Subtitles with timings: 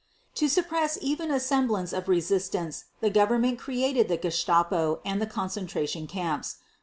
[0.33, 6.07] To suppress even a semblance of resistance the Government created the Gestapo and the concentration
[6.07, 6.55] camps.